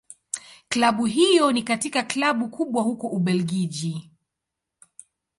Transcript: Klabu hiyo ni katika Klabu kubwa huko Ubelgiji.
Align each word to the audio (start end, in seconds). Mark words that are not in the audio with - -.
Klabu 0.69 1.05
hiyo 1.05 1.51
ni 1.51 1.63
katika 1.63 2.03
Klabu 2.03 2.47
kubwa 2.49 2.83
huko 2.83 3.07
Ubelgiji. 3.07 4.11